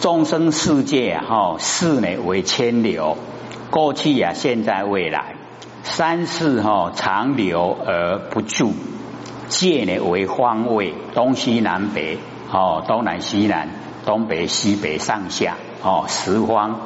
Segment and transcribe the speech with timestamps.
[0.00, 3.18] 众生世界，哈，世呢为千流，
[3.70, 5.34] 过去呀，现在未来，
[5.82, 8.72] 三世哈长流而不住，
[9.48, 12.16] 界呢为方位，东西南北，
[12.50, 13.68] 哦，东南西南，
[14.06, 16.80] 东北西北上下，哦，十方，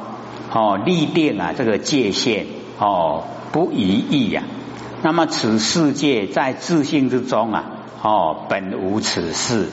[0.53, 2.45] 哦，立定啊这个界限，
[2.79, 3.23] 哦，
[3.53, 4.43] 不移异呀。
[5.03, 7.63] 那么此世界在自性之中啊，
[8.01, 9.69] 哦，本无此事。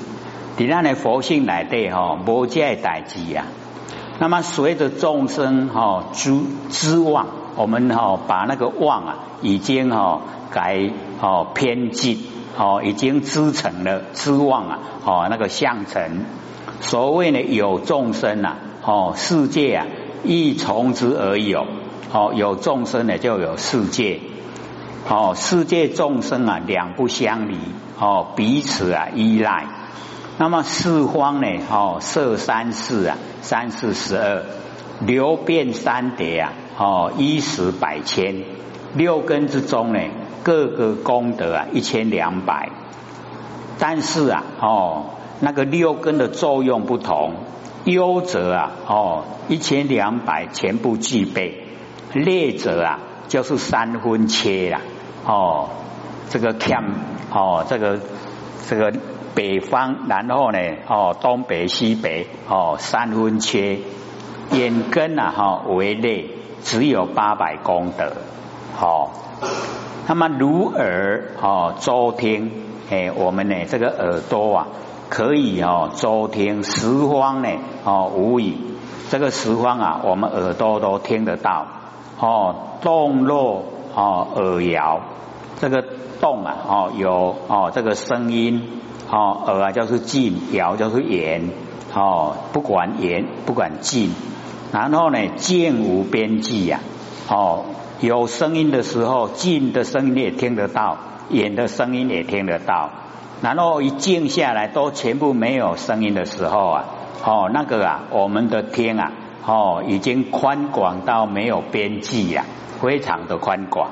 [0.58, 3.46] 你那的佛性来对哈，无这代志呀。
[4.18, 16.26] 那么随着众生哈知知妄，我们哈把那个妄啊，已经哈改哦偏激哦，已经知成了知妄啊哦那个相成。
[16.80, 19.86] 所谓呢有众生呐哦世界啊
[20.22, 21.66] 亦从之而有
[22.12, 24.20] 哦有众生呢就有世界
[25.08, 27.56] 哦世界众生啊两不相离
[27.98, 29.66] 哦彼此啊依赖。
[30.38, 31.46] 那么四方呢？
[31.70, 34.42] 哦，设三世啊，三世十二，
[35.00, 38.42] 流变三叠啊，哦，一时百千，
[38.94, 40.00] 六根之中呢，
[40.42, 42.70] 各个功德啊，一千两百。
[43.78, 45.04] 但是啊，哦，
[45.40, 47.34] 那个六根的作用不同，
[47.84, 51.52] 优者啊，哦，一千两百全部具备；
[52.14, 54.80] 劣者啊，就是三分切啦，
[55.26, 55.68] 哦，
[56.30, 56.82] 这个欠，
[57.30, 58.00] 哦，这个
[58.66, 58.94] 这个。
[59.34, 63.78] 北方，然后呢，哦，东北、西北，哦，三分缺，
[64.50, 66.28] 眼根啊，哈，为内，
[66.62, 68.12] 只有八百功德，
[68.76, 69.12] 好，
[70.06, 72.50] 那么如耳，哦，周听，
[72.90, 74.66] 哎，我们呢，这个耳朵啊，
[75.08, 77.48] 可以哦，周听十方呢，
[77.84, 78.54] 哦，无语，
[79.08, 81.66] 这个十方啊，我们耳朵都听得到，
[82.20, 83.64] 哦，动若
[83.94, 85.00] 哦，耳摇，
[85.58, 85.82] 这个
[86.20, 88.80] 动啊，哦，有哦，这个声音。
[89.14, 91.50] 哦，耳啊就是近，摇就是远，
[91.92, 94.10] 哦，不管远不管近，
[94.72, 96.80] 然后呢，见无边际呀，
[97.28, 97.66] 哦，
[98.00, 100.96] 有声音的时候，近的声音也听得到，
[101.28, 102.88] 远的声音也听得到，
[103.42, 106.84] 然后一静下来，都全部没有声音的时候啊，
[107.22, 109.12] 哦，那个啊，我们的天啊，
[109.44, 112.46] 哦，已经宽广到没有边际呀，
[112.80, 113.90] 非常的宽广。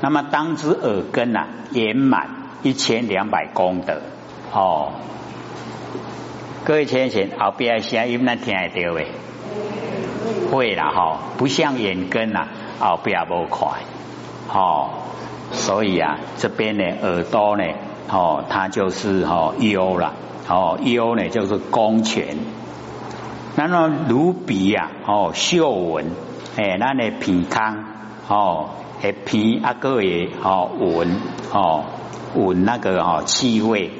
[0.00, 2.28] 那么当知耳根啊，圆满
[2.62, 4.00] 一千两百功德。
[4.52, 4.92] 哦，
[6.64, 9.08] 各位先生，后边声音咱听得到诶，
[10.50, 12.46] 会啦哈，不像眼根呐，
[12.78, 13.80] 后边无快，
[14.52, 14.90] 哦，
[15.50, 17.64] 所以啊，这边的耳朵呢，
[18.10, 20.14] 哦，它就是哦优了，
[20.48, 22.36] 哦优呢就是公权，
[23.56, 26.12] 那么如鼻呀，哦嗅闻，
[26.56, 27.84] 诶，咱的鼻腔，
[28.28, 28.70] 哦，
[29.02, 31.20] 诶鼻啊各位哦闻，
[31.52, 31.84] 哦
[32.34, 33.90] 闻那个哦气味。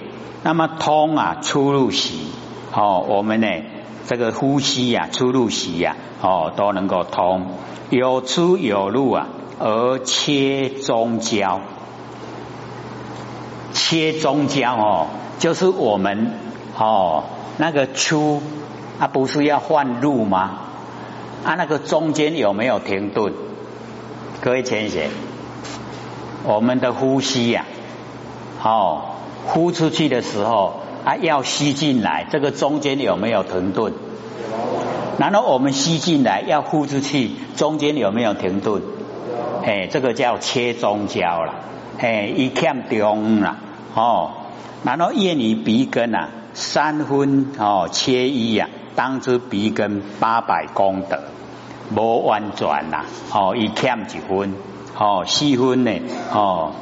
[0.44, 2.28] 那么通啊，出入息
[2.70, 3.48] 哦，我们呢
[4.06, 7.46] 这个呼吸呀，出入息呀，哦都能够通，
[7.88, 9.26] 有出有入啊，
[9.58, 11.62] 而切中焦，
[13.72, 15.06] 切中焦哦，
[15.38, 16.32] 就是我们
[16.76, 17.24] 哦
[17.56, 18.42] 那个出
[19.00, 20.58] 啊，不是要换入吗？
[21.42, 23.32] 啊，那个中间有没有停顿？
[24.42, 25.08] 各位浅显，
[26.42, 27.64] 我们的呼吸呀，
[28.62, 29.12] 哦。
[29.46, 33.92] 呼出去的时候啊，要吸进来，这个中间有没有停顿？
[35.18, 38.82] 然后我们吸进来要呼出去，中间有没有停顿？
[39.64, 41.54] 哎，这个叫切中焦了，
[41.98, 43.56] 哎，一欠中了
[43.94, 44.30] 哦。
[44.82, 51.22] 然后业你鼻根啊，三分哦切一呀，当知鼻根八百功德，
[51.94, 54.54] 无弯转呐，哦，一欠一分，
[54.98, 55.92] 哦，四分呢，
[56.32, 56.72] 哦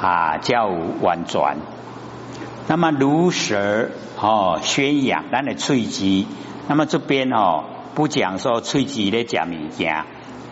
[0.00, 0.68] 啊叫
[1.02, 1.56] 弯转。
[2.70, 3.88] 那么如舌
[4.20, 6.28] 哦宣扬咱的喙肌，
[6.68, 7.64] 那么这边哦
[7.96, 10.04] 不讲说喙肌的讲物件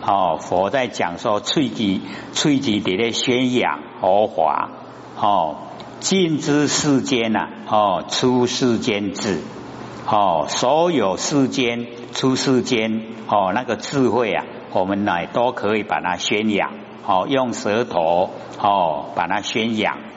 [0.05, 2.01] 哦，佛在讲说喙肌
[2.33, 4.69] 喙肌伫咧宣扬佛法
[5.17, 5.55] 哦，
[6.01, 9.39] 尽知世间呐哦出世间智
[10.05, 14.43] 哦，所有世间出世间哦那个智慧啊，
[14.73, 16.69] 我们乃都可以把它宣扬
[17.07, 18.29] 哦，用舌头
[18.61, 20.08] 哦把它宣扬。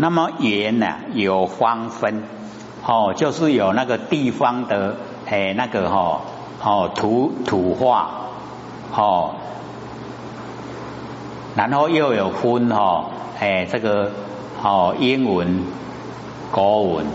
[0.00, 2.22] 那么圆呢有方分
[2.86, 4.94] 哦，就是有那个地方的
[5.26, 6.20] 诶那个哈
[6.62, 8.08] 哦图图画
[8.94, 9.34] 哦，
[11.56, 13.06] 然后又有分哈
[13.40, 14.12] 诶这个
[14.62, 15.64] 哦英文
[16.52, 17.06] 国文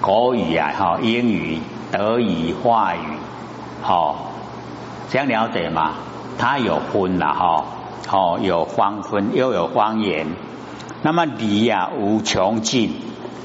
[0.00, 1.60] 国语啊哈英语
[1.92, 3.00] 德语话语
[3.80, 4.32] 好
[5.08, 5.92] 这样了解吗？
[6.36, 7.64] 它有分了哈
[8.10, 10.26] 哦有方分又有方言。
[11.02, 12.92] 那么理呀无穷尽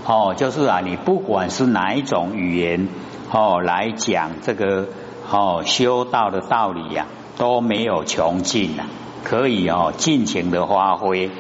[0.06, 2.90] 哦，就是啊，你不管是哪一种语言
[3.32, 4.88] 哦来讲这个
[5.32, 7.06] 哦修道的道理呀，
[7.38, 8.88] 都没有穷尽啊，
[9.24, 11.32] 可以哦尽情的发挥。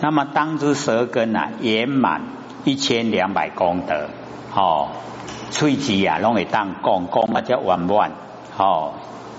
[0.00, 2.22] 那么当知舌根啊圆满
[2.64, 4.08] 一千两百功德，
[4.54, 4.88] 哦，
[5.50, 8.12] 喙齿啊拢会当讲讲啊叫圆满，
[8.56, 8.94] 哦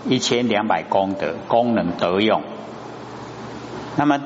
[0.07, 2.44] 一千两百功德功能得用。
[3.95, 4.19] 那么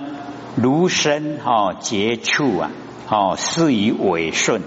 [0.58, 2.72] 如身哦接触啊。
[3.10, 4.64] 哦，适于尾顺，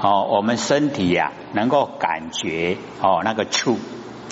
[0.00, 3.80] 哦，我们身体呀能够感觉哦那个触，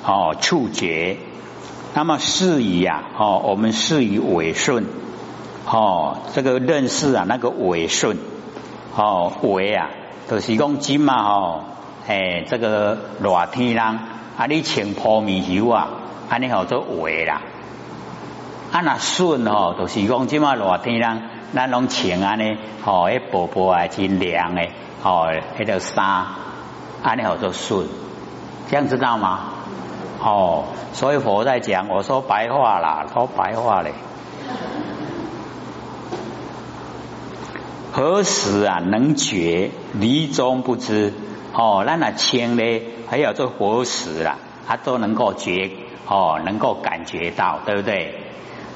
[0.07, 1.17] 哦触觉，
[1.93, 4.87] 那么适宜呀，哦我们适于尾顺，
[5.67, 8.17] 哦这个认识啊那个尾顺，
[8.95, 9.91] 哦尾啊
[10.29, 11.65] 都是讲金嘛哦，
[12.07, 15.89] 哎这个热天啦，啊你穿破棉油啊，
[16.29, 17.43] 安尼叫做尾啦，
[18.73, 21.23] 啊那顺哦都是讲即嘛热天人。
[21.55, 24.73] 咱拢穿安尼，吼，迄薄薄啊，真凉诶，
[25.03, 25.27] 吼，
[25.59, 26.25] 迄条衫，
[27.03, 27.87] 安尼好做顺，
[28.71, 29.41] 这样知道吗？
[30.25, 30.65] 哦，
[30.95, 33.93] 所以佛在讲，我说白话啦，说白话嘞。
[37.93, 41.13] 何时啊能觉离中不知？
[41.53, 45.71] 哦，咱那清咧，还有这何时啊，他都能够觉，
[46.09, 48.15] 哦，能够感觉到，对不对？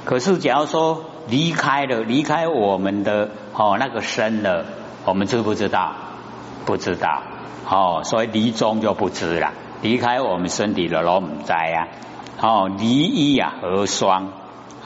[0.07, 1.05] 可是假如说。
[1.29, 4.65] 离开了，离开我们的哦那个身了，
[5.05, 5.91] 我们知不知道？
[6.65, 7.21] 不知道
[7.69, 9.53] 哦，所以离中就不知了。
[9.83, 11.89] 离开我们身体的罗唔在啊，
[12.41, 14.29] 哦离一啊合双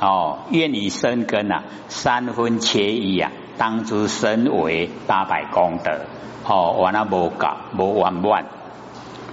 [0.01, 6.07] 哦，愿以生根啊三分切一啊，当知身为八百功德
[6.49, 8.47] 哦，完了无搞无完满。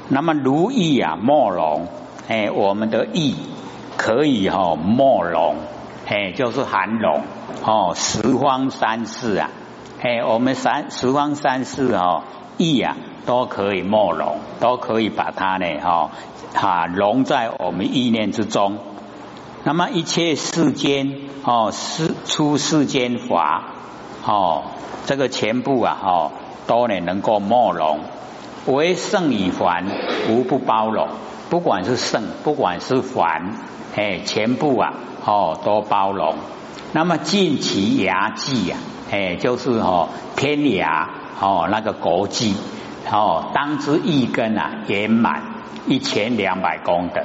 [0.09, 1.87] 那么如意啊莫容
[2.27, 3.37] 哎，我们的意
[3.95, 5.55] 可以哈莫容。
[6.09, 7.21] 哎，就是含容
[7.65, 9.49] 哦，十方三世啊，
[10.01, 12.23] 哎，我们三十方三世哦，
[12.57, 12.95] 意啊
[13.25, 16.11] 都可以莫容，都可以把它呢哈
[16.53, 18.77] 哈融在我们意念之中。
[19.65, 21.13] 那么一切世间
[21.43, 23.73] 哦，世出世间法
[24.25, 24.63] 哦，
[25.05, 26.31] 这个全部啊哦，
[26.67, 27.99] 都呢能够莫容，
[28.65, 29.85] 唯圣与凡
[30.29, 31.09] 无不包容，
[31.49, 33.55] 不管是圣，不管是凡，
[33.97, 34.93] 哎，全部啊。
[35.27, 36.35] 哦，都包容。
[36.93, 38.77] 那么尽其牙际呀，
[39.11, 40.07] 哎，就是哦
[40.37, 41.05] 天涯
[41.41, 42.55] 哦那个国际
[43.11, 45.43] 哦，当之一根啊圆满
[45.85, 47.21] 一千两百功德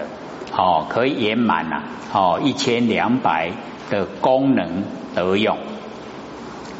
[0.56, 1.82] 哦，可以圆满呐
[2.12, 3.52] 哦一千两百
[3.88, 4.82] 的功能
[5.14, 5.56] 得用。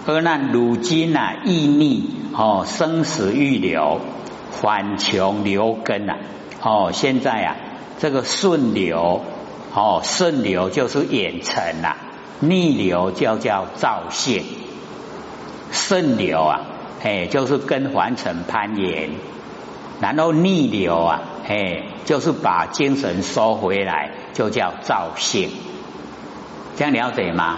[0.04, 4.00] 而那如今呐易逆哦生死欲流，
[4.50, 6.16] 反穷流根呐
[6.60, 7.56] 哦，现在啊
[8.00, 9.20] 这个顺流。
[9.74, 11.96] 哦，顺流就是远尘呐，
[12.40, 14.44] 逆流就叫造现。
[15.70, 16.60] 顺流啊，
[17.02, 19.10] 哎，就是跟凡尘攀岩；
[20.00, 25.48] 然后逆流啊，哎，就是把精神收回来，就叫造现。
[26.76, 27.56] 这样了解吗？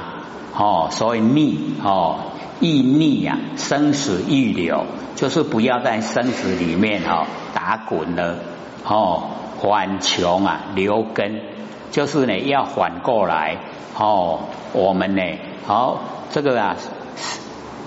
[0.56, 2.20] 哦，所以逆哦，
[2.60, 8.38] 易逆呀，生死欲流，就是不要在生死里面哈打滚了。
[8.84, 11.40] 哦，缓穷啊，留根。
[11.94, 13.56] 就是呢，要反过来
[13.96, 14.40] 哦，
[14.72, 15.22] 我们呢，
[15.64, 16.00] 好
[16.32, 16.76] 这个啊，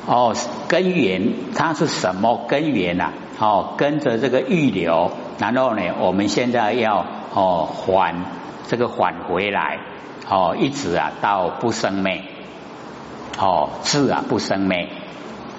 [0.05, 0.33] 哦
[0.69, 3.11] 根源它是什么根源呐？
[3.37, 8.15] 哦，跟着这个预流，然后呢，我们现在要哦还
[8.69, 9.79] 这个返回来，
[10.29, 12.21] 哦一直啊到不生灭，
[13.37, 14.87] 哦智啊不生灭，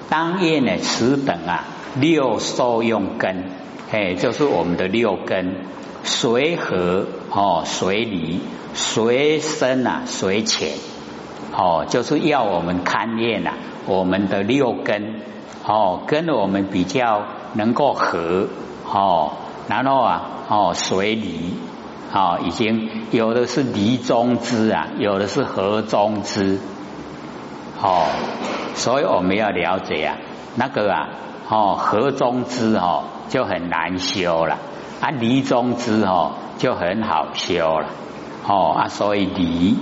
[0.08, 1.64] 当夜呢此等啊
[1.96, 3.44] 六受用根，
[3.92, 5.54] 哎，就是我们的六根。
[6.04, 8.40] 随和哦，随离，
[8.74, 10.70] 随深啊，随浅
[11.52, 13.52] 哦，就是要我们勘验呐，
[13.86, 15.20] 我们的六根
[15.66, 17.22] 哦，跟我们比较
[17.54, 18.46] 能够合
[18.90, 19.32] 哦，
[19.68, 21.54] 然后啊哦，随离
[22.12, 26.58] 哦，已经有的是离中之啊，有的是合中之
[27.82, 28.06] 哦，
[28.74, 30.16] 所以我们要了解啊，
[30.56, 31.08] 那个啊
[31.48, 34.58] 哦，合中之哦，就很难修了。
[35.00, 37.86] 啊，离中之哦就很好修了
[38.44, 39.76] 哦啊，所以离，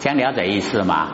[0.00, 1.08] 这样了解意思吗？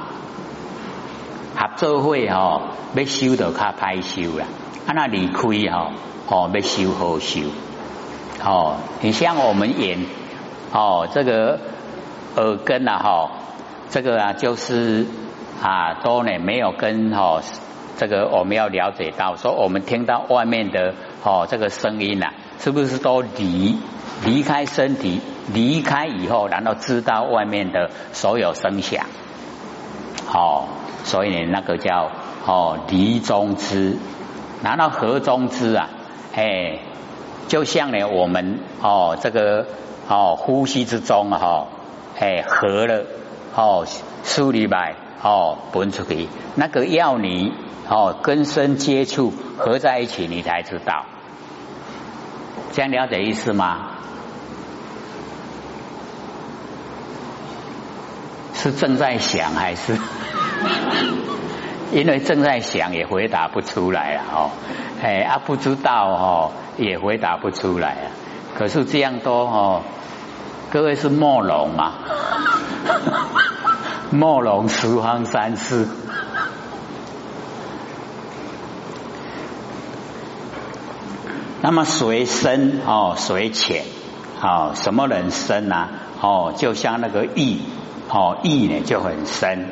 [1.56, 2.62] 合作会哦
[2.94, 4.44] 要修就较歹修了，
[4.86, 5.40] 啊那离开
[5.72, 5.90] 哦
[6.28, 7.40] 哦要修好修
[8.44, 10.06] 哦，你像我们演
[10.72, 11.58] 哦这个
[12.36, 13.30] 耳根啊哈，
[13.90, 15.04] 这个啊就是
[15.60, 17.42] 啊都呢没有跟哦
[17.96, 20.94] 这个我们要了解到，说我们听到外面的。
[21.28, 22.28] 哦，这个声音呐，
[22.60, 23.76] 是不是都离
[24.24, 25.20] 离开身体，
[25.52, 29.06] 离开以后，然后知道外面的所有声响？
[30.32, 30.68] 哦，
[31.02, 32.12] 所以呢，那个叫
[32.46, 33.96] 哦离中之，
[34.62, 35.88] 然后合中之啊，
[36.32, 36.78] 哎，
[37.48, 39.66] 就像呢我们哦这个
[40.08, 41.66] 哦呼吸之中哈，
[42.20, 43.04] 哎合了
[43.56, 43.84] 哦
[44.22, 47.52] 梳理脉哦分出去，那个要你
[47.88, 51.04] 哦跟身接触合在一起，你才知道。
[52.76, 53.86] 这样了解意思吗？
[58.52, 59.96] 是正在想还是？
[61.90, 64.24] 因为正在想也回答不出来啊！
[64.34, 64.50] 哦，
[65.02, 68.12] 哎啊，不知道哦，也回答不出来啊。
[68.58, 69.82] 可是这样多哦，
[70.70, 71.94] 各位是墨龙嘛？
[74.12, 75.88] 墨龙十方三世。
[81.68, 83.16] 那么水深哦？
[83.18, 83.82] 水浅？
[84.40, 85.88] 哦，什么人深呢？
[86.20, 87.60] 哦，就像那个意
[88.08, 89.66] 哦，意呢就很深。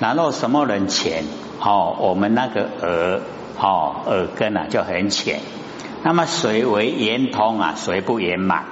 [0.00, 1.24] 然后什么人浅？
[1.60, 3.20] 哦，我们那个耳
[3.60, 5.40] 哦，耳根啊就很浅。
[6.02, 8.64] 那么水为圆通啊，水不圆满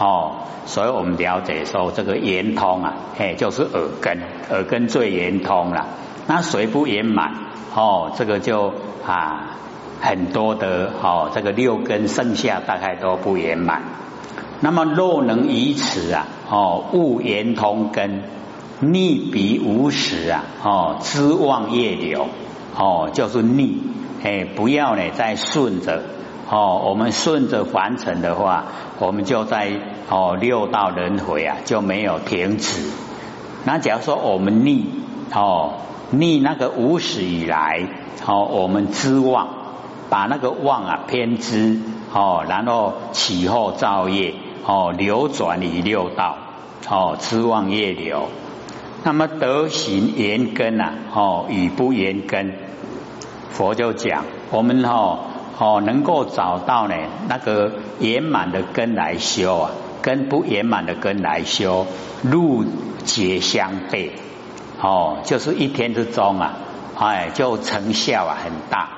[0.00, 0.38] 哦。
[0.66, 4.20] 所以我们了解说，这个圆通啊，哎，就是耳根，
[4.50, 5.86] 耳根最圆通了。
[6.26, 7.32] 那水不圆满
[7.76, 8.74] 哦，这个就
[9.06, 9.54] 啊
[10.00, 13.82] 很多的哦，这个六根剩下大概都不圆满。
[14.60, 18.22] 那么若能以此啊，哦，物圆通根。
[18.80, 22.28] 逆彼无始啊，哦，知望业流，
[22.76, 23.82] 哦，就是逆，
[24.22, 26.04] 哎，不要呢再顺着，
[26.48, 28.66] 哦，我们顺着凡尘的话，
[29.00, 29.72] 我们就在
[30.08, 32.88] 哦六道轮回啊就没有停止。
[33.64, 34.88] 那假如说我们逆，
[35.34, 35.78] 哦，
[36.12, 37.84] 逆那个无始以来，
[38.24, 39.57] 哦，我们知望，
[40.10, 41.78] 把那个妄啊偏知，
[42.12, 44.34] 哦，然后起后造业，
[44.64, 46.36] 哦，流转于六道，
[46.88, 48.28] 哦，知望业流。
[49.04, 52.54] 那么德行严根呐，哦，与不严根，
[53.50, 55.20] 佛就讲，我们哦
[55.58, 56.94] 哦能够找到呢
[57.28, 59.70] 那个圆满的根来修啊，
[60.02, 61.86] 跟不圆满的根来修，
[62.22, 62.64] 路
[63.04, 64.10] 皆相悖，
[64.80, 66.54] 哦，就是一天之中啊，
[66.98, 68.97] 哎，就成效啊很大。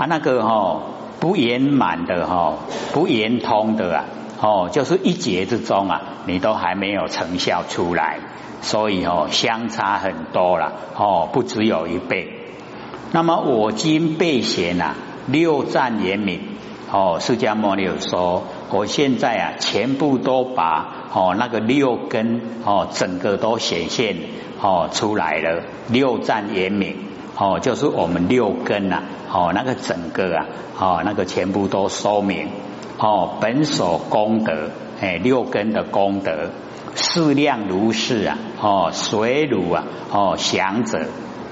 [0.00, 0.80] 啊，那个哦
[1.20, 2.54] 不圆满的哈，
[2.94, 4.04] 不圆通的啊，
[4.40, 8.18] 哦，就是一节之中啊，你都还没有成效出来。
[8.62, 12.32] 所以哦，相差很多了哦，不只有一倍。
[13.12, 14.94] 那么我今背贤呐，
[15.26, 16.40] 六战严明
[16.90, 24.16] 哦，释迦牟尼有说，我现在啊，全部都把哦那个六根哦，整个都显现
[24.62, 25.62] 哦出来了。
[25.88, 26.96] 六战严明
[27.36, 29.02] 哦，就是我们六根呐
[29.32, 30.46] 哦，那个整个啊
[30.78, 32.48] 哦，那个全部都说明
[32.98, 34.70] 哦，本所功德
[35.00, 36.50] 哎，六根的功德。
[36.96, 41.06] 适量如是啊，哦，随汝啊，哦，想者，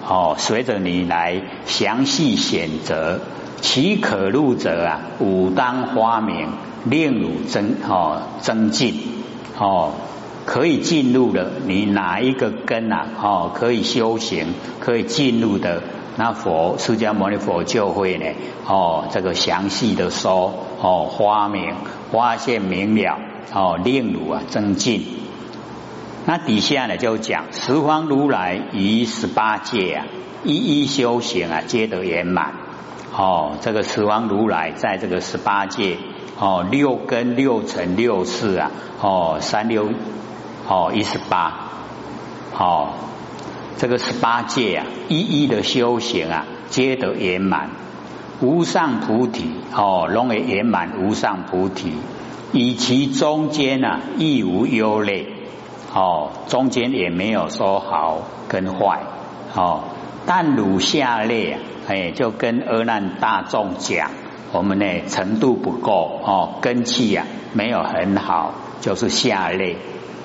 [0.06, 3.20] 哦，随着你来详细选择，
[3.60, 6.48] 其可入者啊，武当花明，
[6.84, 8.94] 令汝增，哦，增进，
[9.56, 9.92] 哦，
[10.44, 15.82] 可以进入的，你哪一个根啊，哦，可以修行，可以进入的，
[16.18, 18.26] 那佛释迦牟尼佛就会呢，
[18.66, 21.76] 哦，这个详细的说，哦，花明，
[22.10, 23.16] 发现明了，
[23.54, 25.06] 哦，令汝啊增进。
[26.26, 30.06] 那底下呢就讲十方如来于十八界啊，
[30.42, 32.52] 一一修行啊，皆得圆满。
[33.16, 35.98] 哦，这个十方如来在这个十八界
[36.40, 39.88] 哦，六根六尘六世啊，哦，三六
[40.66, 41.54] 哦一十八，
[42.58, 42.88] 哦，
[43.78, 47.70] 这个十八界啊，一一的修行啊，皆得圆满。
[48.40, 51.92] 无上菩提哦，容为圆满无上菩提，
[52.52, 55.28] 以其中间啊，亦无忧类。
[55.94, 59.02] 哦，中间也没有说好跟坏，
[59.54, 59.84] 哦，
[60.26, 64.10] 但如下列，哎，就跟阿难大众讲，
[64.50, 69.76] 我们呢程度不够，哦，根气呀没有很好，就是下列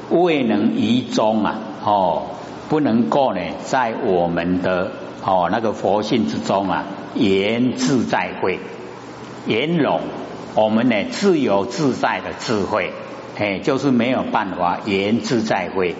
[0.10, 2.24] 未能移中啊，哦，
[2.70, 4.91] 不能够呢在我们的
[5.24, 8.60] 哦那个佛性之中啊，言自在会，
[9.46, 10.01] 言容
[10.55, 12.91] 我们呢自由自在的智慧。
[13.36, 15.96] 哎，就是没有办法言自在会，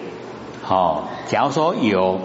[0.68, 2.20] 哦，假如说有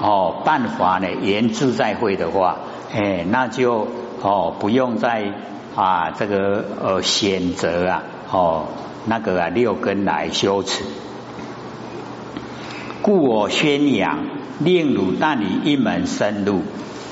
[0.00, 2.56] 哦办法呢言自在会的话，
[2.92, 3.86] 哎，那就
[4.20, 5.32] 哦不用再
[5.76, 8.64] 啊这个呃选择啊哦
[9.04, 10.82] 那个啊六根来修持，
[13.02, 14.18] 故我宣扬
[14.58, 16.62] 令汝但以一门深入，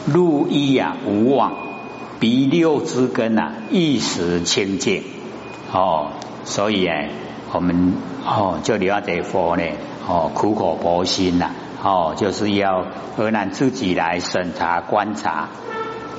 [0.07, 1.52] 入一啊无妄，
[2.21, 5.02] 彼六之根啊一时清净，
[5.73, 6.09] 哦，
[6.45, 7.11] 所以哎。
[7.50, 7.95] 我们
[8.26, 9.62] 哦，就了解佛呢，
[10.07, 11.52] 哦，苦口婆心呐，
[11.83, 12.85] 哦，就是要
[13.16, 15.49] 而难自己来审查观察。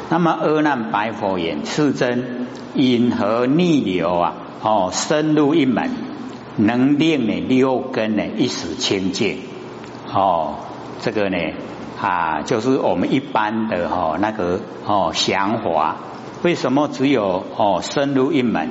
[0.10, 4.34] 那么阿难白佛言：世尊，因何逆流啊？
[4.64, 5.92] 哦，深入一门，
[6.58, 9.38] 能令呢六根呢一时清净。
[10.14, 10.56] 哦，
[11.02, 11.38] 这个呢
[12.02, 15.98] 啊，就是我们一般的哈那个哦想法，
[16.44, 18.70] 为什么只有哦深入一门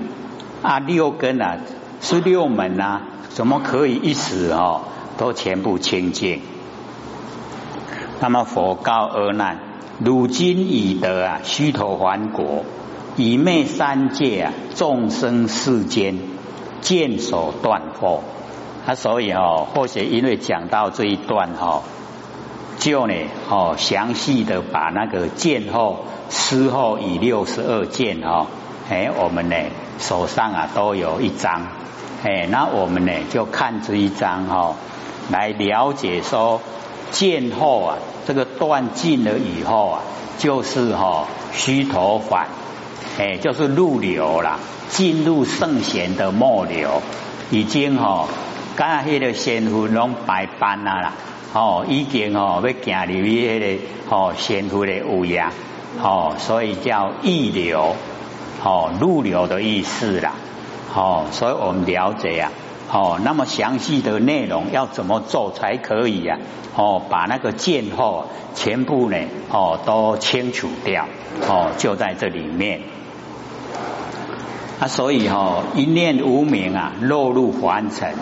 [0.62, 1.58] 啊六根啊
[2.00, 3.02] 是六门啊？
[3.28, 4.82] 怎么可以一时哦
[5.16, 6.40] 都全部清净？
[8.20, 9.58] 那么佛告阿难：
[10.04, 12.64] 汝今已得啊虚陀还果，
[13.16, 16.18] 以灭三界啊众生世间
[16.80, 18.20] 见所断惑。
[18.88, 21.82] 他所以哦，或许因为讲到这一段哈，
[22.78, 23.12] 就呢
[23.50, 28.46] 哦详细的把那个见后、思后以六十二见哈，
[28.88, 29.56] 哎，我们呢
[29.98, 31.66] 手上啊都有一张，
[32.24, 34.74] 哎，那我们呢就看这一张哈，
[35.30, 36.62] 来了解说
[37.10, 40.00] 见后啊，这个断尽了以后啊，
[40.38, 42.48] 就是哈虚陀返，
[43.18, 47.02] 哎，就是入流了，进入圣贤的末流，
[47.50, 48.26] 已经哈。
[48.78, 51.12] 刚迄个仙妇拢白斑啊啦，
[51.52, 55.52] 哦，已经哦要行入去迄个哦仙妇的位啊，
[56.00, 57.96] 哦，所以叫溢流，
[58.62, 60.34] 哦入流的意思啦，
[60.94, 62.52] 哦，所以我们了解啊，
[62.92, 66.38] 哦，那么详细的内容要怎么做才可以啊？
[66.76, 69.16] 哦，把那个剑后全部呢，
[69.50, 71.04] 哦都清除掉，
[71.48, 72.82] 哦，就在这里面。
[74.78, 78.14] 啊，所以哈一念无明啊，落入凡尘。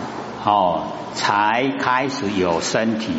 [0.49, 3.11] 哦，才开始有身体，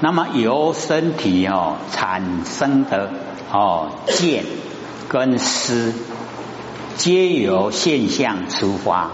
[0.00, 3.10] 那么由身体哦产生的
[3.52, 4.42] 哦见
[5.08, 5.94] 跟思，
[6.96, 9.08] 皆由现象出发。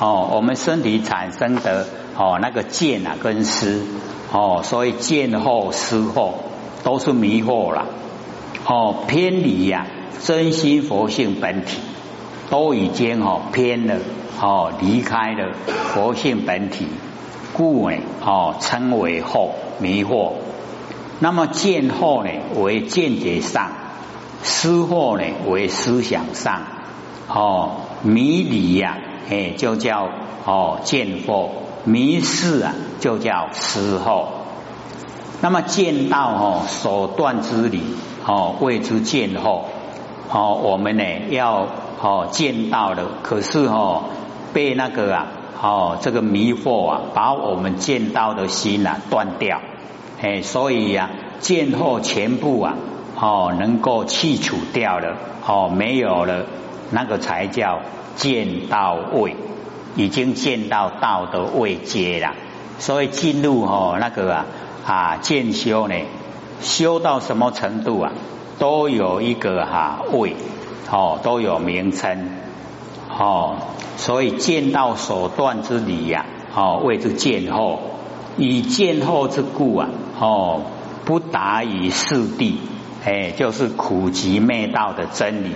[0.00, 3.86] 哦，我们身体产生的哦那个见啊跟思，
[4.30, 6.44] 哦，所以见后思后
[6.84, 7.86] 都是迷惑了。
[8.66, 9.86] 哦，偏离呀
[10.22, 11.78] 真心佛性本体，
[12.50, 13.96] 都已经哦偏了。
[14.42, 15.52] 哦，离开了
[15.94, 16.88] 佛性本体，
[17.52, 20.32] 故呢，哦，称为惑迷惑。
[21.20, 23.68] 那么见惑呢，为见解上；
[24.42, 26.62] 思惑呢，为思想上。
[27.28, 28.98] 哦，迷离呀，
[29.30, 30.08] 哎，就叫
[30.44, 31.50] 哦见惑；
[31.84, 34.24] 迷失啊，就叫思惑。
[35.40, 37.84] 那么见到哦所断之理，
[38.26, 39.60] 哦谓之见惑。
[40.32, 41.68] 哦，我们呢要
[42.02, 44.02] 哦见到了，可是哦。
[44.52, 45.26] 被那个啊，
[45.60, 49.60] 哦，这个迷惑啊，把我们见到的心啊断掉，
[50.20, 51.10] 哎，所以呀，
[51.40, 52.74] 见后全部啊，
[53.18, 56.44] 哦，能够去除掉了，哦，没有了，
[56.90, 57.80] 那个才叫
[58.16, 59.36] 见到位，
[59.96, 62.34] 已经见到道的位阶了。
[62.78, 64.46] 所以进入哦那个啊
[64.86, 65.94] 啊见修呢，
[66.60, 68.12] 修到什么程度啊，
[68.58, 70.34] 都有一个哈位，
[70.90, 72.30] 哦，都有名称。
[73.18, 73.56] 哦，
[73.96, 77.78] 所以见到所断之理呀，哦，谓之见后；
[78.36, 80.62] 以见后之故啊，哦，
[81.04, 82.54] 不达于四谛，
[83.04, 85.52] 哎，就是苦集灭道的真理，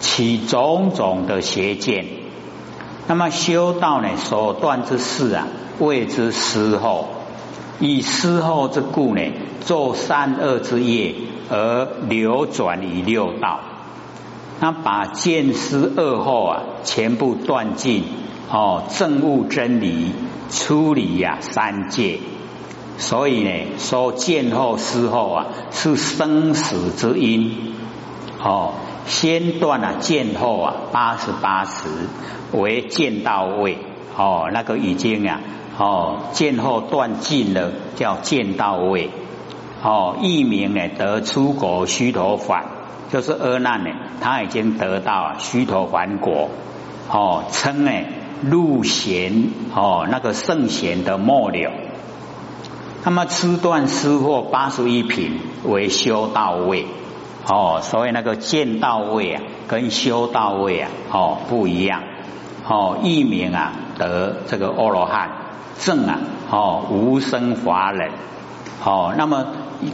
[0.00, 2.06] 起种种的邪见。
[3.08, 5.46] 那么修道呢，所断之事啊，
[5.78, 7.06] 谓之思后；
[7.80, 9.22] 以思后之故呢，
[9.60, 11.14] 做善恶之业
[11.48, 13.60] 而流转于六道。
[14.58, 18.04] 那把见思恶后啊，全部断尽
[18.50, 20.12] 哦，证悟真理，
[20.50, 22.18] 出离呀三界。
[22.98, 27.74] 所以呢，说见后思后啊，是生死之因
[28.42, 28.72] 哦。
[29.04, 31.88] 先断了见后啊，八十八十
[32.52, 33.78] 为见到位
[34.16, 35.40] 哦，那个已经啊
[35.78, 39.10] 哦，见后断尽了，叫见到位
[39.82, 40.16] 哦。
[40.22, 42.75] 一名呢得出国须陀返。
[43.08, 43.90] 就是阿难呢，
[44.20, 46.48] 他已经得到虚陀还果，
[47.08, 47.92] 哦，称呢
[48.42, 51.70] 入贤哦那个圣贤的末了。
[53.04, 56.86] 那么吃断失货八十一品为修到位，
[57.48, 62.02] 哦，所以那个见到位啊，跟修到位啊，哦不一样，
[62.68, 65.30] 哦一名啊得这个阿罗汉
[65.78, 66.18] 正啊，
[66.50, 68.10] 哦无生法忍，
[68.84, 69.46] 哦那么。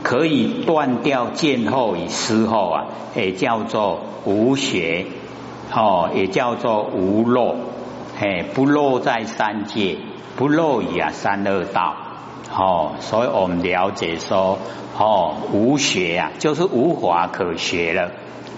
[0.02, 5.06] 可以断掉见后与思后啊，也叫做无学
[5.74, 7.56] 哦，也叫做无漏，
[8.18, 9.98] 嘿，不漏在三界，
[10.36, 11.94] 不漏于啊三恶道
[12.54, 14.58] 哦，所以我们了解说
[14.98, 18.10] 哦，无学啊，就是无法可学了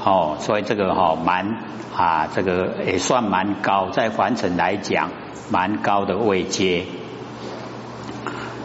[0.05, 1.59] 哦，所以这个哈蛮
[1.97, 5.11] 啊，这个也算蛮高，在凡尘来讲
[5.51, 6.85] 蛮高的位阶。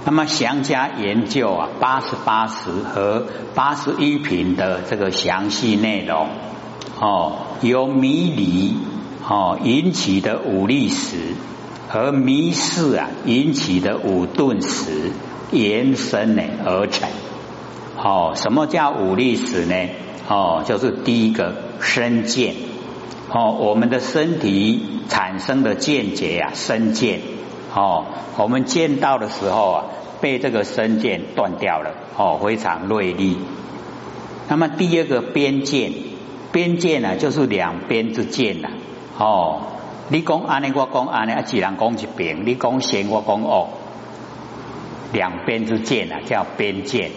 [0.05, 6.27] 那么详加研究啊，八十八十和八十一品的这个详细内容
[6.99, 8.75] 哦，由迷离
[9.27, 11.17] 哦引起的五力史
[11.89, 15.11] 和迷失啊引起的五顿时
[15.51, 17.09] 延伸呢而成。
[17.97, 19.75] 哦，什么叫五力史呢？
[20.29, 22.55] 哦，就是第一个身见
[23.29, 27.19] 哦，我们的身体产生的见解啊，身见
[27.73, 28.05] 哦，
[28.37, 29.83] 我们见到的时候啊。
[30.21, 33.37] 被这个身剑断掉了哦，非常锐利。
[34.49, 35.93] 那么第二个边剑，
[36.51, 38.67] 边剑呢就是两边之剑呐
[39.17, 39.61] 哦。
[40.09, 42.45] 你讲安尼，我讲安尼，啊，几人讲一边？
[42.45, 43.69] 你讲先，我讲哦，
[45.13, 47.11] 两边之剑啊，叫边剑。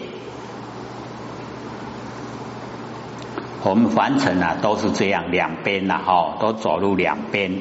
[3.65, 7.51] 我们凡尘啊都是这样，两边呐哦，都走路两边。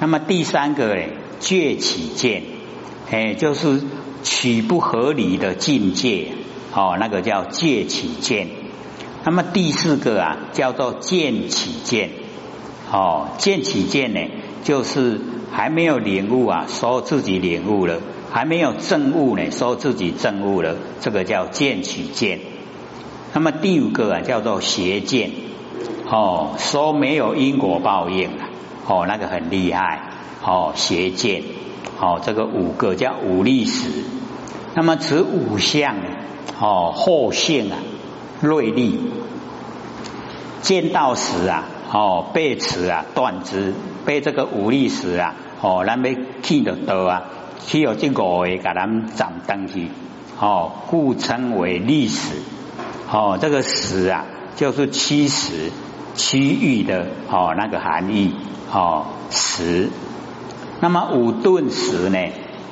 [0.00, 1.02] 那么第三个呢，
[1.40, 2.42] 倔起见，
[3.10, 3.80] 哎，就是。
[4.26, 6.28] 取不合理的境界，
[6.74, 8.48] 哦，那个叫戒起见。
[9.22, 12.08] 那么第四个啊，叫做见起见。
[12.90, 14.20] 哦，见起见呢，
[14.62, 15.20] 就是
[15.52, 17.96] 还没有领悟啊，说自己领悟了；
[18.32, 22.40] 还没有证悟呢，说自己证悟了，这个叫见起见。
[23.34, 25.32] 那么第五个啊，叫做邪见。
[26.10, 28.44] 哦，说没有因果报应了，
[28.86, 30.13] 哦，那个很厉害。
[30.44, 31.42] 哦，邪见。
[32.00, 33.88] 哦，这个五个叫五力史。
[34.74, 35.94] 那么此五相
[36.60, 37.78] 哦，后性啊，
[38.40, 38.98] 锐利，
[40.60, 43.72] 见到时啊，哦，被此啊断之，
[44.04, 47.22] 被这个五力史啊，哦，咱要去得到啊，
[47.64, 49.88] 去有这五个给咱斩登去，
[50.40, 52.34] 哦，故称为历史，
[53.10, 54.24] 哦，这个史啊，
[54.56, 55.70] 就是七十
[56.16, 58.34] 区域的哦那个含义，
[58.72, 59.90] 哦，十。
[60.84, 62.18] 那么五顿时呢，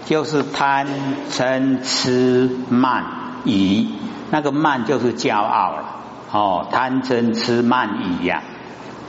[0.05, 0.87] 就是贪
[1.31, 3.07] 嗔痴慢
[3.47, 3.89] 疑，
[4.31, 5.85] 那个慢就是骄傲了
[6.31, 8.43] 哦，贪嗔痴慢疑呀，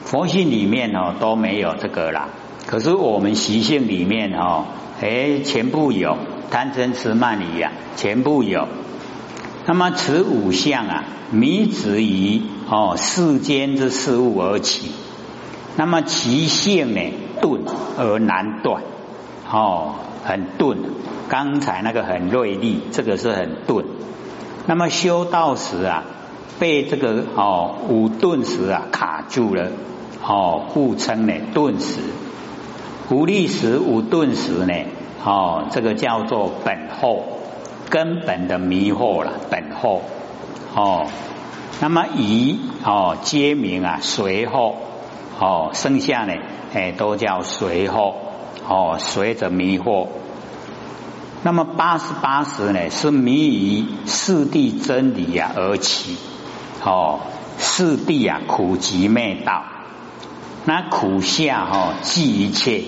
[0.05, 2.29] 佛性里面哦都没有这个啦，
[2.65, 4.67] 可是我们习性里面哦，
[5.01, 6.17] 哎全部有
[6.49, 8.69] 贪嗔痴慢疑呀，全部有。
[9.65, 14.93] 那么此五相啊，迷执于哦世间之事物而起。
[15.75, 17.01] 那么其性呢
[17.41, 17.63] 钝
[17.97, 18.83] 而难断，
[19.53, 19.93] 哦，
[20.25, 20.79] 很钝。
[21.29, 23.85] 刚才那个很锐利，这个是很钝。
[24.65, 26.03] 那么修道时啊，
[26.59, 29.67] 被这个哦五钝时啊卡住了，
[30.25, 31.99] 哦，故称呢钝时。
[33.11, 34.73] 五力时五钝时呢，
[35.23, 37.23] 哦，这个叫做本后
[37.91, 40.01] 根本的迷惑了，本后
[40.73, 41.05] 哦。
[41.79, 44.77] 那么以哦皆名啊随后。
[45.39, 46.33] 哦，剩下呢，
[46.73, 48.15] 哎，都叫随后，
[48.67, 50.07] 哦，随着迷惑。
[51.43, 56.15] 那么八十八十呢，是迷于四谛真理啊而起，
[56.83, 57.19] 哦，
[57.57, 59.63] 四谛啊苦集灭道，
[60.65, 62.83] 那苦下哦即一切，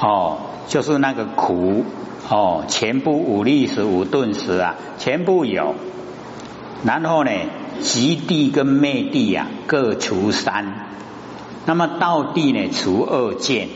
[0.00, 1.84] 哦，就是那个苦，
[2.30, 5.74] 哦，全部五力时五顿时啊，全部有。
[6.84, 7.30] 然后呢，
[7.80, 10.86] 极地跟灭地啊，各除三。
[11.66, 12.70] 那么道地呢？
[12.70, 13.68] 除二见，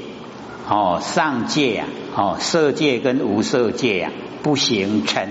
[0.69, 5.29] 哦，上界啊，哦，色界跟无色界啊，不形成，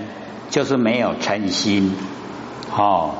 [0.49, 1.93] 就是没有成心，
[2.75, 3.11] 哦，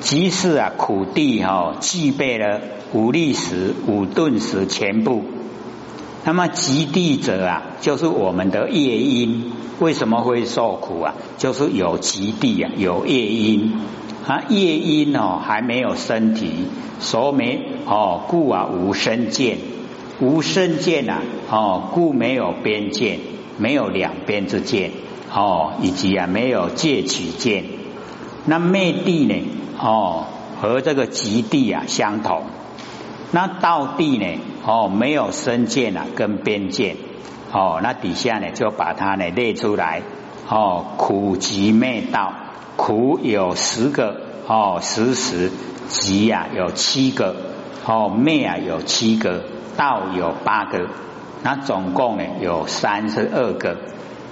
[0.00, 2.60] 即是啊，苦地哈，具备了
[2.92, 5.24] 五力时、五顿时全部。
[6.24, 11.14] 那么极地者啊，就是我们的业因，为什么会受苦啊？
[11.38, 13.74] 就是有极地啊，有业因。
[14.26, 16.66] 啊，业因哦还没有身体，
[16.98, 19.58] 所没哦故啊无身见，
[20.20, 23.18] 无身见呐哦故没有边界，
[23.58, 24.90] 没有两边之见
[25.32, 27.64] 哦，以及啊没有戒取见。
[28.46, 29.34] 那灭地呢
[29.78, 30.24] 哦
[30.60, 32.44] 和这个极地啊相同，
[33.30, 34.26] 那道地呢
[34.64, 36.96] 哦没有身见啊跟边界
[37.52, 40.02] 哦，那底下呢就把它呢列出来
[40.48, 42.32] 哦苦集灭道。
[42.76, 45.50] 苦有十个哦，十十
[45.88, 47.34] 集呀有七个
[47.86, 49.44] 哦，灭啊有七个，
[49.76, 50.88] 道有八个，
[51.42, 53.76] 那总共呢有三十二个。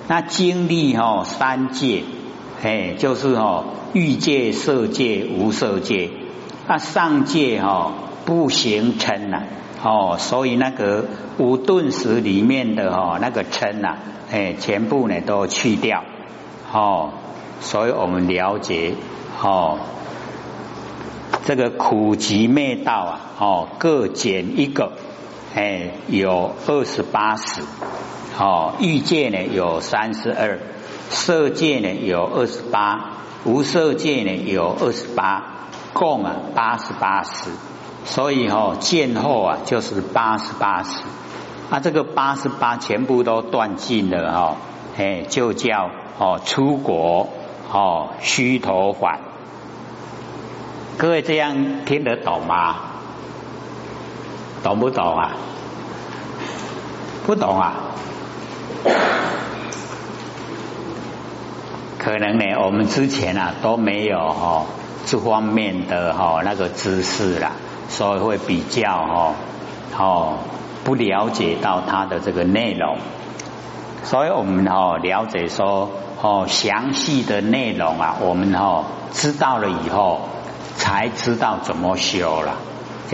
[0.06, 2.02] 那经历哦三界，
[2.62, 6.10] 哎，就是哦欲界、色界、无色界。
[6.66, 7.92] 那上界哦
[8.24, 9.42] 不形称呐，
[9.82, 11.04] 哦，所以那个
[11.38, 13.96] 五顿时里面的哦那个称呐，
[14.30, 16.04] 哎，全部呢都去掉
[16.72, 17.12] 哦。
[17.60, 18.94] 所以我们了解
[19.42, 19.78] 哦，
[21.44, 24.92] 这个苦集灭道啊，哦各减一个，
[25.54, 27.62] 哎有二十八十，
[28.38, 30.58] 哦欲界呢有三十二，
[31.10, 33.12] 色界呢有二十八，
[33.44, 35.44] 无色界呢有二十八，
[35.92, 37.50] 共啊八十八识。
[38.04, 41.02] 所以哦，见后啊就是八十八识。
[41.70, 44.56] 啊，这个八十八全部都断尽了哈，
[44.98, 45.88] 哎，就叫
[46.18, 47.28] 哦出国
[47.72, 49.20] 哦虚头返。
[50.98, 52.93] 各位这样听得懂吗？
[54.64, 55.30] 懂不懂啊？
[57.26, 57.74] 不懂啊？
[61.98, 64.64] 可能呢，我们之前啊都没有哈
[65.06, 67.52] 这方面的哈那个知识啦，
[67.88, 69.34] 所以会比较哈
[69.98, 70.38] 哦
[70.82, 72.96] 不了解到它的这个内容，
[74.02, 75.90] 所以我们哦了解说
[76.22, 80.28] 哦详细的内容啊，我们哦知道了以后
[80.76, 82.54] 才知道怎么修了。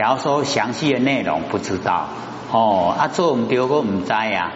[0.01, 2.07] 假如说详细的内容不知道
[2.51, 4.51] 哦啊做唔丢个唔知呀，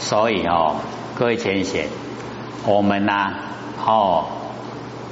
[0.00, 0.78] 所以哦
[1.16, 1.82] 各位先生。
[2.66, 3.34] 我们呐，
[3.86, 4.24] 哦，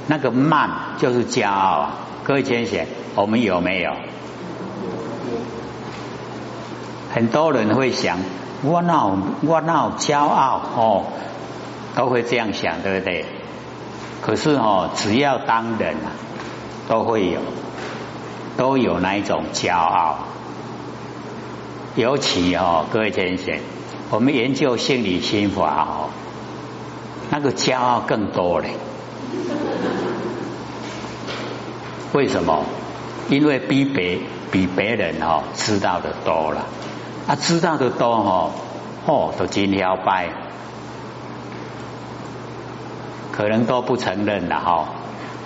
[0.07, 1.93] 那个慢就是骄傲啊。
[2.25, 2.85] 各位先生，
[3.15, 3.93] 我们有没有？
[7.13, 8.17] 很多人会想，
[8.63, 11.03] 我闹我闹骄傲哦，
[11.95, 13.25] 都会这样想，对不对？
[14.21, 16.11] 可是哦，只要当人啊，
[16.89, 17.39] 都会有，
[18.57, 20.19] 都有那一种骄傲。
[21.95, 23.59] 尤其哦，各位先生，
[24.09, 26.09] 我们研究心理心法哦。
[27.29, 28.75] 那个骄傲更多嘞，
[32.13, 32.63] 为什么？
[33.29, 34.19] 因为比别
[34.51, 36.65] 比别人哈知道的多了，
[37.27, 38.51] 啊，知道的多哈，
[39.05, 40.29] 哦，都今天要拜，
[43.31, 44.89] 可能都不承认了哈。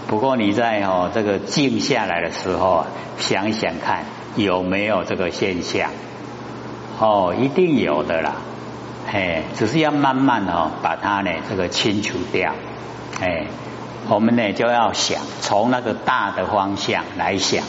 [0.07, 2.87] 不过你在哦这个静下来的时候啊，
[3.17, 5.89] 想想看有没有这个现象，
[6.99, 8.33] 哦，一定有的啦。
[9.11, 12.53] 哎，只是要慢慢哦，把它呢这个清除掉。
[13.19, 13.47] 哎，
[14.09, 17.63] 我们呢就要想从那个大的方向来想。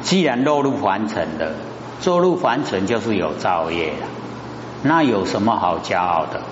[0.00, 1.54] 既然落入凡尘的，
[2.04, 4.06] 落入凡尘就是有造业了，
[4.82, 6.42] 那有什么好骄傲的？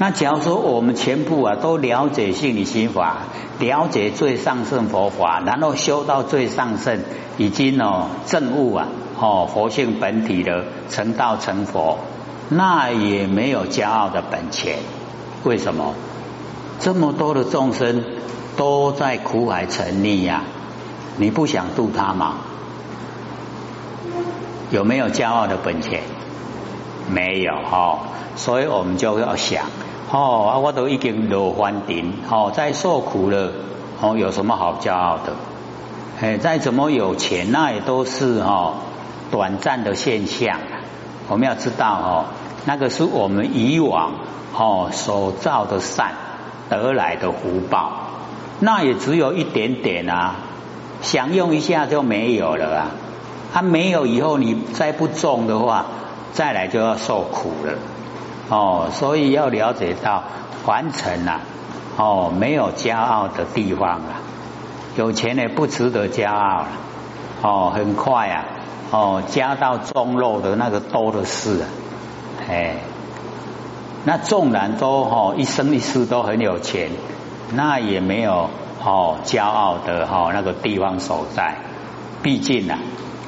[0.00, 3.18] 那假如说我们全部啊都了解性理心法，
[3.58, 7.00] 了解最上圣佛法，然后修到最上圣，
[7.36, 8.86] 已经哦证悟啊
[9.18, 11.98] 哦佛性本体的成道成佛。
[12.48, 14.78] 那也没有骄傲的本钱，
[15.42, 15.94] 为什么？
[16.78, 18.04] 这么多的众生
[18.56, 20.44] 都在苦海沉溺呀，
[21.16, 22.36] 你不想度他吗？
[24.70, 26.02] 有没有骄傲的本钱？
[27.10, 27.98] 没有哈，
[28.36, 29.64] 所以我们就要想
[30.10, 33.52] 哦，我都已经落凡顶哦，在受苦了
[34.00, 35.34] 哦，有什么好骄傲的？
[36.20, 38.74] 哎，再怎么有钱，那也都是哈
[39.30, 40.58] 短暂的现象。
[41.28, 42.24] 我们要知道哦，
[42.64, 44.12] 那个是我们以往
[44.56, 46.12] 哦所造的善
[46.70, 47.92] 得来的福报，
[48.60, 50.36] 那也只有一点点啊，
[51.02, 52.86] 享用一下就没有了啊。
[53.52, 55.86] 它没有以后，你再不种的话，
[56.32, 57.74] 再来就要受苦了
[58.48, 58.88] 哦。
[58.92, 60.22] 所以要了解到
[60.64, 61.40] 凡尘啊，
[61.96, 64.20] 哦没有骄傲的地方啊，
[64.96, 66.68] 有钱呢不值得骄傲了
[67.42, 68.44] 哦，很快啊。
[68.90, 71.62] 哦，加到中肉的那个多的是，
[72.48, 72.76] 哎，
[74.06, 76.90] 那纵然都哈一生一世都很有钱，
[77.52, 78.48] 那也没有
[78.82, 81.56] 哦骄傲的哈那个地方所在。
[82.22, 82.78] 毕竟啊，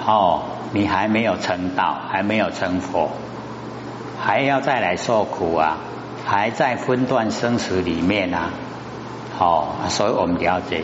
[0.06, 3.10] 哦，你还没有成道，还没有成佛，
[4.20, 5.78] 还要再来受苦啊，
[6.26, 8.50] 还在分段生死里面啊，
[9.38, 10.82] 哦，所以我们了解，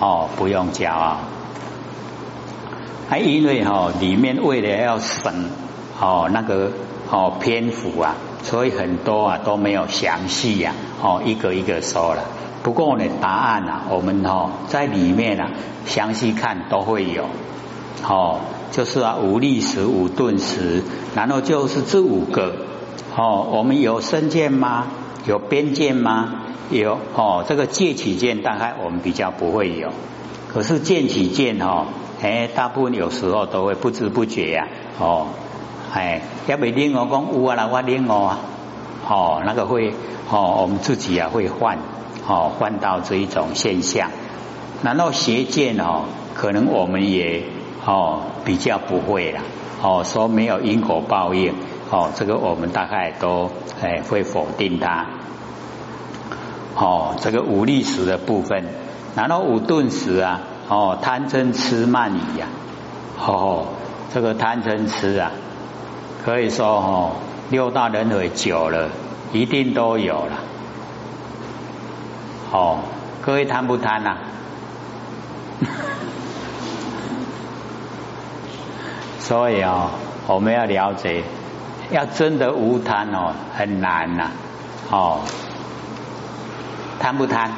[0.00, 1.18] 哦，不用骄傲。
[3.10, 5.50] 还因为哈里面为了要省
[6.00, 6.72] 哦那个
[7.10, 12.22] 哦篇幅啊，所以很多啊都没有详细呀哦一个一个说了。
[12.62, 15.50] 不过呢答案啊我们哦在里面啊
[15.86, 17.24] 详细看都会有
[18.06, 18.40] 哦
[18.72, 20.82] 就是啊无力时无顿时，
[21.14, 22.56] 然后就是这五个
[23.18, 24.86] 哦我们有身见吗？
[25.26, 26.34] 有边见吗？
[26.70, 29.90] 有哦这个戒起见大概我们比较不会有，
[30.46, 31.86] 可是见起见哦。
[32.22, 34.68] 哎，大部分有时候都会不知不觉呀，
[35.00, 35.26] 哦，
[35.92, 38.38] 哎，要没领我讲有啊，那我领我啊，
[39.08, 39.92] 哦，那个会
[40.30, 41.78] 哦，我们自己啊会换，
[42.28, 44.10] 哦，换到这一种现象。
[44.82, 46.04] 难道邪见哦，
[46.34, 47.42] 可能我们也
[47.84, 49.40] 哦比较不会了，
[49.82, 51.52] 哦，说没有因果报应，
[51.90, 55.06] 哦，这个我们大概都哎会否定它。
[56.76, 58.64] 哦，这个无历史的部分，
[59.14, 60.40] 难道无顿时啊？
[60.68, 62.46] 哦，贪嗔痴慢疑呀，
[63.18, 63.68] 哦，
[64.12, 65.32] 这个贪嗔痴啊，
[66.24, 67.12] 可以说哦，
[67.50, 68.90] 六大轮回久了，
[69.32, 70.40] 一定都有了。
[72.52, 72.80] 哦，
[73.24, 74.18] 各位贪不贪呐？
[79.18, 79.90] 所以哦，
[80.26, 81.24] 我们要了解，
[81.90, 84.30] 要真的无贪哦，很难呐。
[84.90, 85.20] 哦，
[87.00, 87.50] 贪不贪？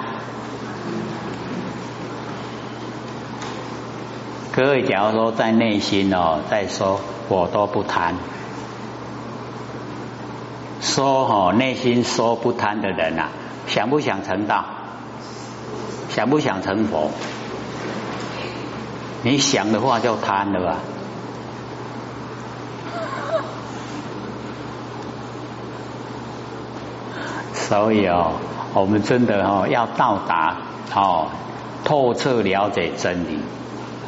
[4.53, 8.17] 各位，假如说在内心哦，在说我都不贪，
[10.81, 13.29] 说哦，内心说不贪的人呐，
[13.67, 14.65] 想不想成道？
[16.09, 17.11] 想不想成佛？
[19.23, 20.77] 你想的话就贪了吧。
[27.71, 28.33] 所以哦，
[28.75, 30.57] 我们真的哦要到达
[30.93, 31.29] 哦
[31.85, 33.39] 透彻了解真理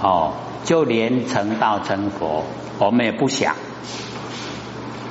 [0.03, 0.33] 哦，
[0.64, 2.42] 就连成道成佛，
[2.81, 3.55] 我们也不想。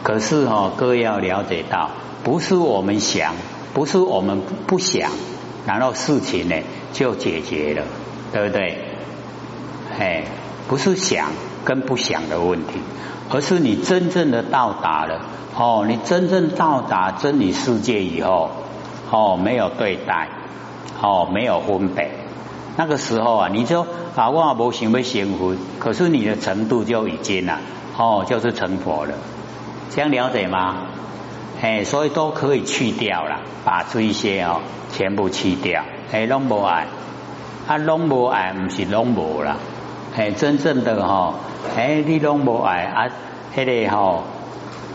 [0.03, 1.91] 可是哦，各位要了解到，
[2.25, 3.35] 不是我们想，
[3.73, 5.11] 不是我们不想，
[5.65, 6.55] 然后事情呢
[6.91, 7.83] 就解决了，
[8.33, 8.77] 对不对？
[9.97, 10.25] 哎，
[10.67, 11.29] 不是想
[11.63, 12.81] 跟不想的问题，
[13.33, 15.21] 而是你真正的到达了。
[15.57, 18.49] 哦，你真正到达真理世界以后，
[19.11, 20.29] 哦，没有对待，
[21.01, 22.09] 哦，没有分别，
[22.77, 27.59] 那个时候啊，你就啊，我无想要成佛，可是你的程度就已经了，
[27.97, 29.13] 哦，就是成佛了，
[29.93, 30.77] 这样了解吗？
[31.61, 34.61] 哎，所以都可以去掉了，把这一些哦，
[34.93, 36.87] 全部去掉，哎，拢无爱，
[37.67, 39.57] 啊，拢无爱，唔是拢无啦，
[40.15, 41.33] 哎，真正的哈，
[41.77, 43.07] 哎，你拢无爱啊，
[43.55, 44.23] 迄个哈。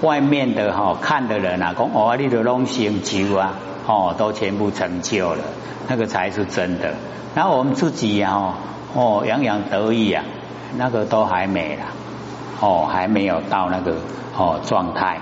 [0.03, 3.55] 外面的哈看的人啊，讲哦，你都拢成就啊，
[3.87, 5.41] 哦，都全部成就了，
[5.89, 6.93] 那个才是真的。
[7.35, 8.53] 然后我们自己呀，
[8.95, 10.23] 哦，洋洋得意啊，
[10.77, 11.87] 那个都还没啦，
[12.61, 13.95] 哦，还没有到那个
[14.37, 15.19] 哦状态。